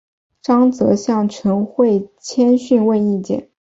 [0.41, 3.51] 张则向陈惠谦询问意见。